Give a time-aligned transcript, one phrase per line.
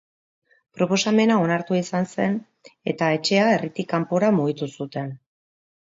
[0.77, 2.41] Proposamena onartua izan zen
[2.95, 5.19] eta etxea herritik kanpora mugitu zuten.